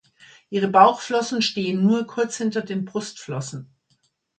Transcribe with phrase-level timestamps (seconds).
[0.49, 3.69] Ihre Bauchflossen stehen nur kurz hinter den Brustflossen.